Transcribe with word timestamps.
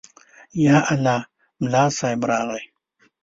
_يالله، 0.63 1.19
ملا 1.61 1.83
صيب 1.99 2.21
راغی. 2.29 2.63